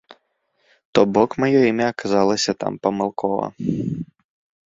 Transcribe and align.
То-бок 0.97 1.29
маё 1.43 1.61
імя 1.71 1.87
аказалася 1.93 2.51
там 2.63 2.73
памылкова. 2.87 3.45